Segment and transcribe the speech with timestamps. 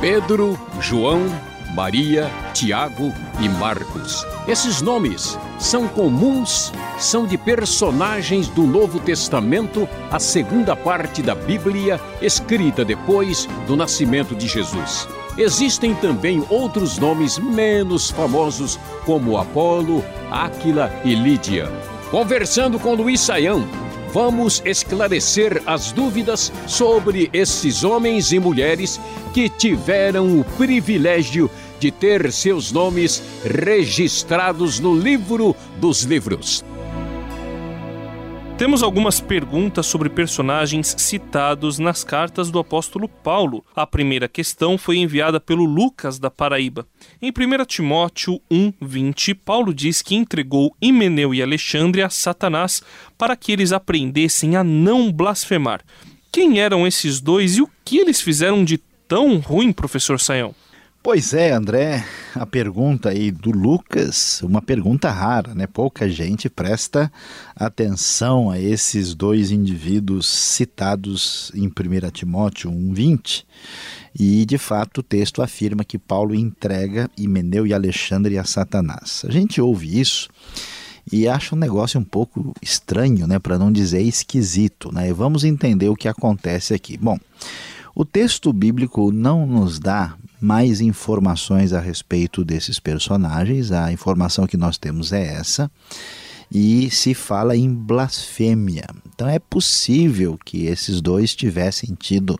[0.00, 1.22] Pedro, João,
[1.74, 4.26] Maria, Tiago e Marcos.
[4.46, 12.00] Esses nomes são comuns, são de personagens do Novo Testamento, a segunda parte da Bíblia,
[12.20, 15.08] escrita depois do nascimento de Jesus.
[15.36, 21.70] Existem também outros nomes menos famosos, como Apolo, Áquila e Lídia.
[22.10, 23.66] Conversando com Luiz Saião,
[24.16, 28.98] vamos esclarecer as dúvidas sobre esses homens e mulheres
[29.34, 36.64] que tiveram o privilégio de ter seus nomes registrados no livro dos livros.
[38.58, 43.62] Temos algumas perguntas sobre personagens citados nas cartas do apóstolo Paulo.
[43.76, 46.86] A primeira questão foi enviada pelo Lucas da Paraíba.
[47.20, 52.82] Em 1 Timóteo 1:20, Paulo diz que entregou Himeneu e Alexandre a Satanás
[53.18, 55.82] para que eles aprendessem a não blasfemar.
[56.32, 60.54] Quem eram esses dois e o que eles fizeram de tão ruim, professor Saião?
[61.06, 65.64] Pois é, André, a pergunta aí do Lucas, uma pergunta rara, né?
[65.64, 67.12] Pouca gente presta
[67.54, 73.44] atenção a esses dois indivíduos citados em 1 Timóteo 1:20.
[74.18, 79.22] E de fato o texto afirma que Paulo entrega Himeneu e Alexandre a Satanás.
[79.28, 80.28] A gente ouve isso
[81.12, 85.08] e acha um negócio um pouco estranho, né, para não dizer esquisito, né?
[85.08, 86.98] E vamos entender o que acontece aqui.
[86.98, 87.16] Bom,
[87.98, 93.72] o texto bíblico não nos dá mais informações a respeito desses personagens.
[93.72, 95.70] A informação que nós temos é essa.
[96.52, 98.84] E se fala em blasfêmia.
[99.14, 102.38] Então é possível que esses dois tivessem tido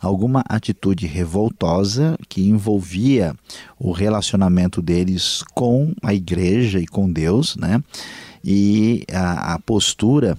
[0.00, 3.32] alguma atitude revoltosa que envolvia
[3.78, 7.80] o relacionamento deles com a igreja e com Deus, né?
[8.44, 10.36] E a, a postura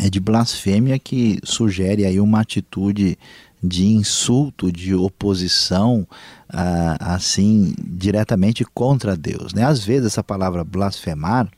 [0.00, 3.18] é de blasfêmia que sugere aí uma atitude
[3.62, 6.06] de insulto, de oposição,
[6.48, 9.52] ah, assim, diretamente contra Deus.
[9.52, 9.64] Né?
[9.64, 11.48] Às vezes, essa palavra blasfemar,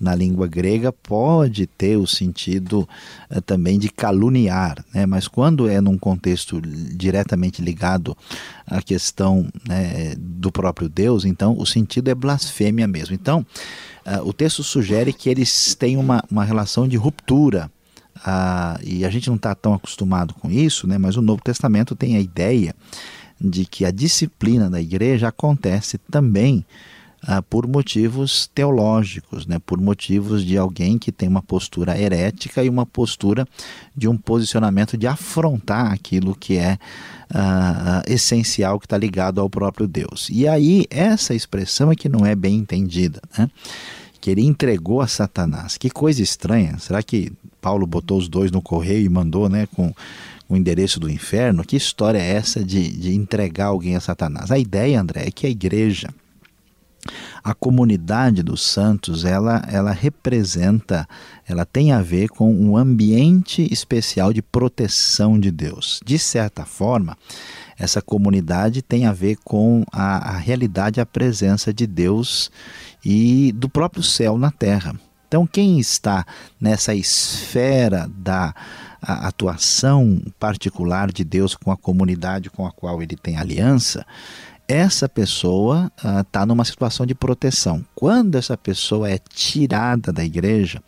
[0.00, 2.88] na língua grega, pode ter o sentido
[3.28, 5.06] ah, também de caluniar, né?
[5.06, 8.16] mas quando é num contexto diretamente ligado
[8.66, 13.14] à questão né, do próprio Deus, então o sentido é blasfêmia mesmo.
[13.14, 13.44] Então,
[14.04, 17.70] ah, o texto sugere que eles têm uma, uma relação de ruptura
[18.24, 20.98] ah, e a gente não está tão acostumado com isso, né?
[20.98, 22.74] mas o Novo Testamento tem a ideia
[23.40, 26.64] de que a disciplina da igreja acontece também
[27.22, 29.58] ah, por motivos teológicos, né?
[29.64, 33.46] por motivos de alguém que tem uma postura herética e uma postura
[33.96, 36.78] de um posicionamento de afrontar aquilo que é
[37.32, 40.28] ah, essencial, que está ligado ao próprio Deus.
[40.30, 43.20] E aí, essa expressão é que não é bem entendida.
[43.36, 43.48] Né?
[44.20, 45.76] que ele entregou a Satanás.
[45.76, 46.78] Que coisa estranha.
[46.78, 47.32] Será que
[47.68, 49.92] Paulo botou os dois no correio e mandou né, com
[50.48, 51.62] o endereço do inferno?
[51.62, 54.50] Que história é essa de, de entregar alguém a Satanás?
[54.50, 56.08] A ideia, André, é que a igreja,
[57.44, 61.06] a comunidade dos santos, ela, ela representa,
[61.46, 66.00] ela tem a ver com um ambiente especial de proteção de Deus.
[66.02, 67.18] De certa forma,
[67.78, 72.50] essa comunidade tem a ver com a, a realidade, a presença de Deus
[73.04, 74.98] e do próprio céu na terra.
[75.28, 76.24] Então, quem está
[76.58, 78.54] nessa esfera da
[79.00, 84.04] atuação particular de Deus com a comunidade com a qual ele tem aliança,
[84.68, 87.82] essa pessoa está ah, numa situação de proteção.
[87.94, 90.82] Quando essa pessoa é tirada da igreja,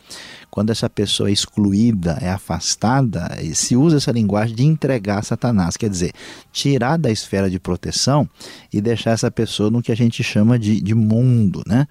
[0.51, 5.77] quando essa pessoa é excluída, é afastada, se usa essa linguagem de entregar a Satanás,
[5.77, 6.13] quer dizer,
[6.51, 8.29] tirar da esfera de proteção
[8.71, 11.87] e deixar essa pessoa no que a gente chama de, de mundo, né?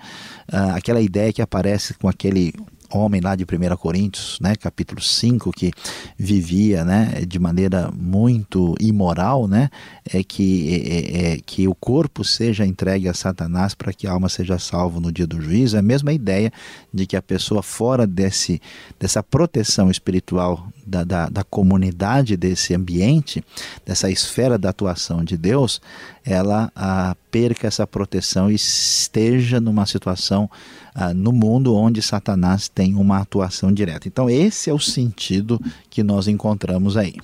[0.46, 2.54] Ah, aquela ideia que aparece com aquele
[2.92, 5.70] homem lá de 1 Coríntios, né, capítulo 5, que
[6.18, 9.70] vivia né, de maneira muito imoral, né,
[10.12, 14.12] é que, é, é, é que o corpo seja entregue a Satanás para que a
[14.12, 15.76] alma seja salva no dia do juízo.
[15.76, 16.52] É a mesma ideia
[16.92, 18.60] de que a pessoa fora desse,
[18.98, 23.44] dessa proteção espiritual da, da, da, comunidade, desse ambiente,
[23.86, 25.80] dessa esfera da atuação de Deus,
[26.24, 30.50] ela a, perca essa proteção e esteja numa situação
[30.92, 34.08] a, no mundo onde Satanás tem uma atuação direta.
[34.08, 37.14] Então, esse é o sentido que nós encontramos aí.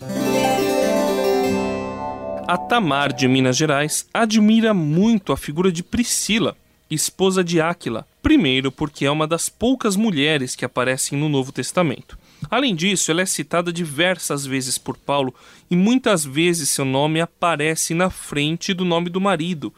[2.46, 6.56] A Tamar de Minas Gerais admira muito a figura de Priscila,
[6.88, 12.17] esposa de Áquila, primeiro porque é uma das poucas mulheres que aparecem no Novo Testamento.
[12.50, 15.34] Além disso, ela é citada diversas vezes por Paulo
[15.70, 19.72] e muitas vezes seu nome aparece na frente do nome do marido.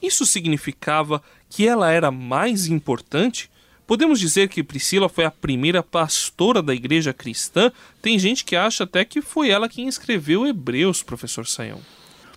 [0.00, 3.50] Isso significava que ela era mais importante?
[3.86, 7.70] Podemos dizer que Priscila foi a primeira pastora da igreja cristã?
[8.00, 11.80] Tem gente que acha até que foi ela quem escreveu Hebreus, professor Saião.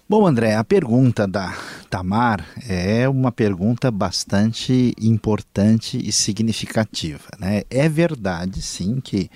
[0.10, 1.54] Bom, André, a pergunta da
[1.90, 7.28] Tamar é uma pergunta bastante importante e significativa.
[7.38, 7.63] Né?
[7.69, 9.30] É verdade, sim, que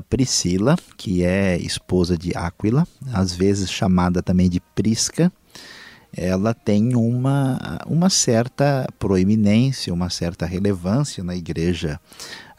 [0.00, 5.30] Priscila, que é esposa de Áquila, às vezes chamada também de Prisca,
[6.14, 11.98] ela tem uma, uma certa proeminência, uma certa relevância na igreja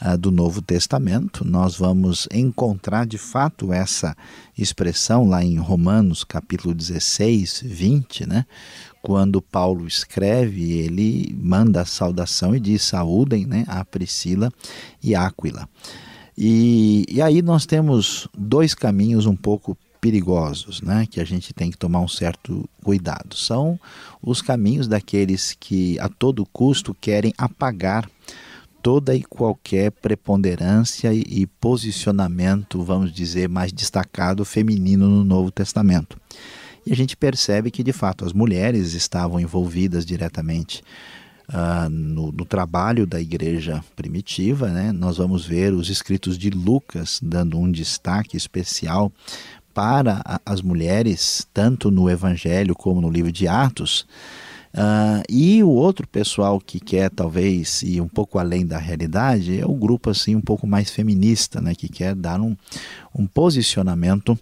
[0.02, 1.46] uh, do Novo Testamento.
[1.46, 4.16] Nós vamos encontrar de fato essa
[4.58, 8.46] expressão lá em Romanos capítulo 16, 20, né?
[9.04, 14.52] Quando Paulo escreve, ele manda a saudação e diz: saúdem né, a Priscila
[15.04, 15.70] e Áquila.
[16.38, 21.72] E, e aí nós temos dois caminhos um pouco perigosos, né, que a gente tem
[21.72, 23.38] que tomar um certo cuidado.
[23.38, 23.80] São
[24.22, 28.10] os caminhos daqueles que a todo custo querem apagar
[28.82, 36.20] toda e qualquer preponderância e posicionamento, vamos dizer, mais destacado feminino no Novo Testamento.
[36.86, 40.84] E a gente percebe que, de fato, as mulheres estavam envolvidas diretamente
[41.50, 44.70] uh, no, no, trabalho da igreja primitiva.
[44.70, 44.92] Né?
[44.92, 49.12] Nós vamos ver os escritos de Lucas dando um destaque especial
[49.74, 54.06] para as mulheres, tanto no Evangelho como no livro de Atos.
[54.74, 59.66] Uh, e o outro pessoal que quer talvez ir um pouco além da realidade é
[59.66, 62.58] o grupo assim um pouco mais feminista, né, que quer dar um,
[63.14, 64.38] um posicionamento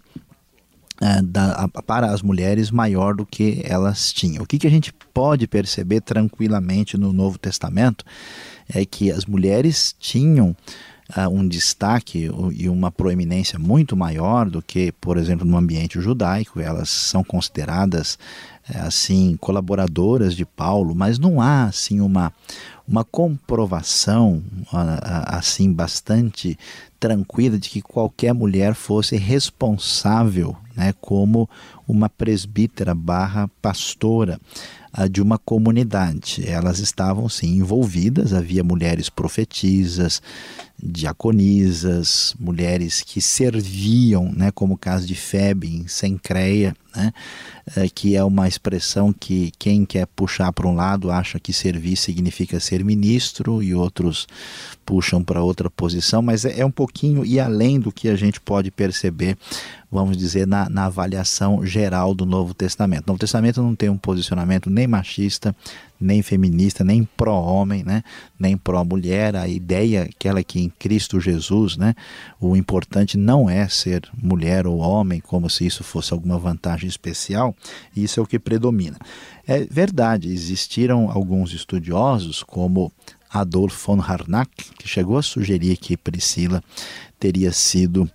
[1.24, 4.44] da, para as mulheres maior do que elas tinham.
[4.44, 8.04] O que, que a gente pode perceber tranquilamente no Novo Testamento
[8.72, 10.56] é que as mulheres tinham
[11.16, 16.60] uh, um destaque e uma proeminência muito maior do que, por exemplo, no ambiente judaico.
[16.60, 18.18] Elas são consideradas
[18.68, 22.32] eh, assim colaboradoras de Paulo, mas não há assim uma
[22.86, 24.42] uma comprovação
[25.26, 26.58] assim bastante
[26.98, 31.48] tranquila de que qualquer mulher fosse responsável, né, como
[31.86, 34.40] uma presbítera barra pastora
[35.10, 36.44] de uma comunidade.
[36.46, 40.20] Elas estavam sim envolvidas, havia mulheres profetisas,
[40.82, 47.12] diaconisas, mulheres que serviam, né, como o caso de Febe em Sencreia, né,
[47.76, 51.96] é, que é uma expressão que quem quer puxar para um lado acha que servir
[51.96, 54.26] significa ser ministro e outros
[54.84, 58.40] puxam para outra posição, mas é, é, um pouquinho e além do que a gente
[58.40, 59.38] pode perceber,
[59.90, 63.04] vamos dizer, na, na avaliação geral do Novo Testamento.
[63.04, 65.54] O Novo Testamento não tem um posicionamento nem machista,
[66.02, 68.02] nem feminista, nem pró-homem, né?
[68.38, 69.36] nem pró-mulher.
[69.36, 71.94] A ideia, aquela que em Cristo Jesus, né?
[72.40, 77.54] o importante não é ser mulher ou homem, como se isso fosse alguma vantagem especial,
[77.96, 78.98] isso é o que predomina.
[79.46, 82.92] É verdade, existiram alguns estudiosos, como
[83.30, 86.62] Adolf von Harnack, que chegou a sugerir que Priscila
[87.18, 88.10] teria sido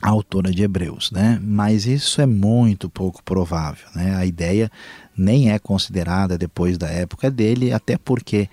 [0.00, 1.40] autora de Hebreus, né?
[1.42, 4.14] Mas isso é muito pouco provável, né?
[4.16, 4.70] A ideia
[5.16, 8.48] nem é considerada depois da época dele, até porque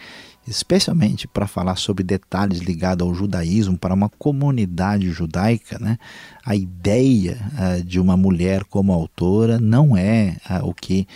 [0.48, 5.98] especialmente para falar sobre detalhes ligados ao judaísmo para uma comunidade judaica, né?
[6.46, 11.08] A ideia uh, de uma mulher como autora não é uh, o que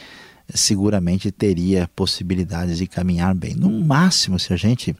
[0.53, 3.53] seguramente teria possibilidades de caminhar bem.
[3.53, 4.95] No máximo, se a gente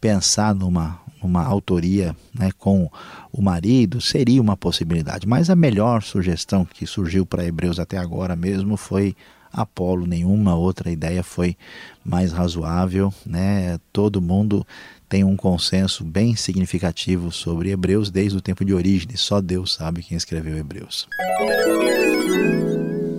[0.00, 2.90] pensar numa uma autoria né, com
[3.32, 8.36] o marido seria uma possibilidade, mas a melhor sugestão que surgiu para Hebreus até agora
[8.36, 9.16] mesmo foi
[9.52, 11.56] Apolo, nenhuma outra ideia foi
[12.04, 13.78] mais razoável, né?
[13.92, 14.66] Todo mundo
[15.08, 20.02] tem um consenso bem significativo sobre Hebreus desde o tempo de origem, só Deus sabe
[20.02, 21.06] quem escreveu Hebreus.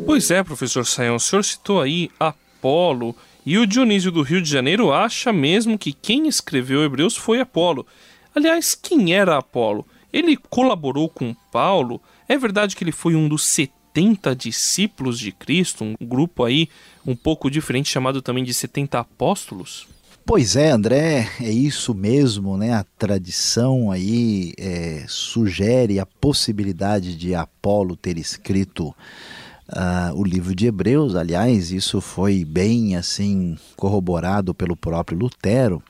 [0.06, 3.16] Pois é, professor Sayão, o senhor citou aí Apolo
[3.46, 7.86] e o Dionísio do Rio de Janeiro acha mesmo que quem escreveu Hebreus foi Apolo.
[8.34, 9.86] Aliás, quem era Apolo?
[10.12, 12.02] Ele colaborou com Paulo?
[12.28, 16.68] É verdade que ele foi um dos 70 discípulos de Cristo, um grupo aí
[17.06, 19.88] um pouco diferente chamado também de 70 apóstolos?
[20.26, 22.74] Pois é, André, é isso mesmo, né?
[22.74, 28.92] A tradição aí é, sugere a possibilidade de Apolo ter escrito
[29.70, 31.16] uh, o livro de Hebreus.
[31.16, 35.82] Aliás, isso foi bem assim corroborado pelo próprio Lutero.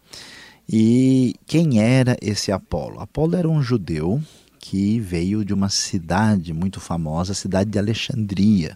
[0.68, 3.00] E quem era esse Apolo?
[3.00, 4.22] Apolo era um judeu
[4.60, 8.76] que veio de uma cidade muito famosa, a cidade de Alexandria,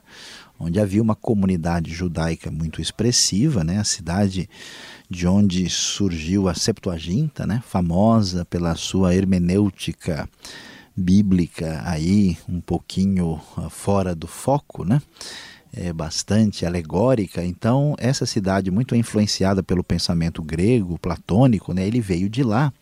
[0.59, 3.79] onde havia uma comunidade judaica muito expressiva, né?
[3.79, 4.47] a cidade
[5.09, 7.63] de onde surgiu a Septuaginta, né?
[7.65, 10.29] famosa pela sua hermenêutica
[10.95, 15.01] bíblica aí um pouquinho ah, fora do foco, né?
[15.71, 17.43] É bastante alegórica.
[17.43, 21.85] Então, essa cidade muito influenciada pelo pensamento grego, platônico, né?
[21.85, 22.73] Ele veio de lá.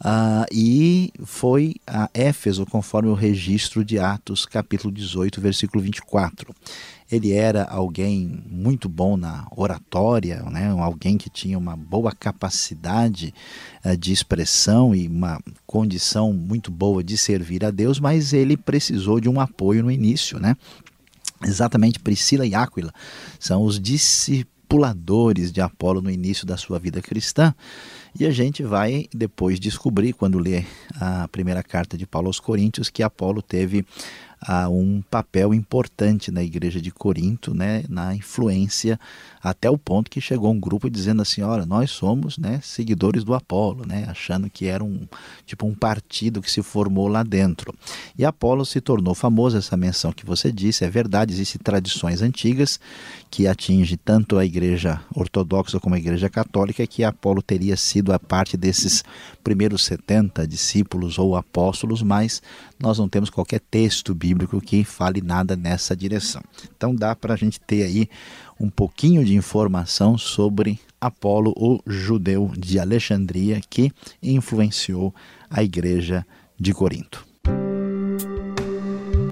[0.00, 6.52] Uh, e foi a Éfeso, conforme o registro de Atos, capítulo 18, versículo 24.
[7.12, 10.70] Ele era alguém muito bom na oratória, né?
[10.70, 13.34] alguém que tinha uma boa capacidade
[13.84, 19.20] uh, de expressão e uma condição muito boa de servir a Deus, mas ele precisou
[19.20, 20.56] de um apoio no início, né?
[21.44, 22.92] Exatamente Priscila e Áquila
[23.38, 27.54] são os discipuladores de Apolo no início da sua vida cristã.
[28.18, 30.64] E a gente vai depois descobrir, quando lê
[31.00, 33.84] a primeira carta de Paulo aos Coríntios, que Apolo teve
[34.42, 38.98] a um papel importante na igreja de Corinto, né, na influência,
[39.42, 43.34] até o ponto que chegou um grupo dizendo assim, olha, nós somos né, seguidores do
[43.34, 45.06] Apolo, né, achando que era um
[45.46, 47.72] tipo um partido que se formou lá dentro.
[48.18, 52.80] E Apolo se tornou famoso, essa menção que você disse, é verdade, existem tradições antigas
[53.30, 58.18] que atingem tanto a igreja ortodoxa como a igreja católica, que Apolo teria sido a
[58.18, 59.04] parte desses
[59.42, 62.42] primeiros 70 discípulos ou apóstolos, mas
[62.78, 66.42] nós não temos qualquer texto bíblico que fale nada nessa direção.
[66.74, 68.08] Então dá para a gente ter aí
[68.58, 75.14] um pouquinho de informação sobre Apolo, o judeu de Alexandria, que influenciou
[75.50, 76.24] a igreja
[76.58, 77.26] de Corinto.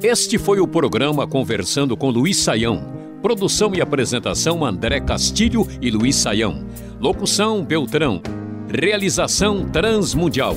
[0.02, 3.00] Este foi o programa Conversando com Luiz Saião.
[3.22, 6.66] Produção e apresentação André Castilho e Luiz Saião.
[6.98, 8.20] Locução Beltrão.
[8.68, 10.56] Realização Transmundial.